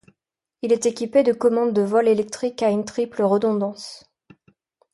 [0.63, 4.09] Il est équipé de commandes de vol électriques à une triple redondance.